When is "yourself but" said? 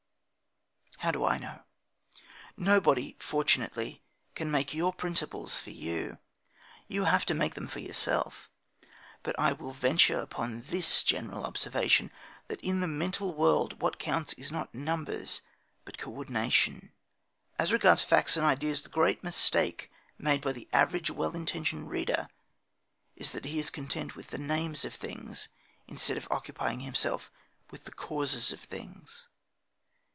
7.79-9.33